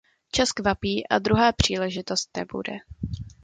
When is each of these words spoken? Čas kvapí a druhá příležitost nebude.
Čas 0.33 0.51
kvapí 0.53 1.07
a 1.07 1.19
druhá 1.19 1.51
příležitost 1.51 2.29
nebude. 2.37 2.77